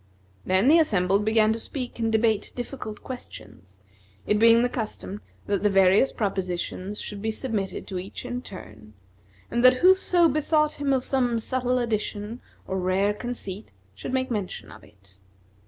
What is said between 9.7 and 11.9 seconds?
whoso bethought him of some subtle